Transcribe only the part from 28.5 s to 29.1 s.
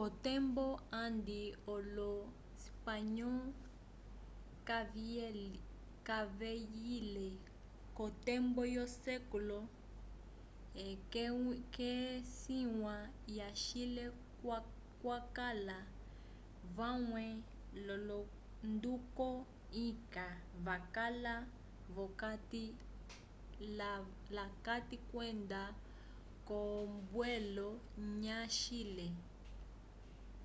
chile